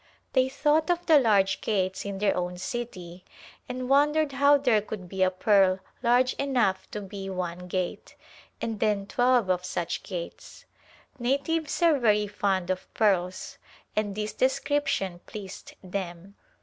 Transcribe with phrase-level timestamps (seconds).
[0.33, 3.23] They thought of the large gates in their own city
[3.69, 8.15] and wondered how there could be a pearl large enough to be one gate,
[8.59, 10.65] and then twelve of such gates!
[11.19, 13.59] Natives are very fond of pearls
[13.95, 16.33] and this description pleased them.